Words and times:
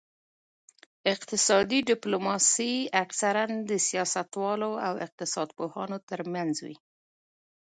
اقتصادي 1.13 1.79
ډیپلوماسي 1.89 2.73
اکثراً 3.03 3.43
د 3.69 3.71
سیاستوالو 3.87 4.71
او 4.87 4.93
اقتصاد 5.05 5.49
پوهانو 5.57 5.97
ترمنځ 6.09 6.53
وي 6.65 6.75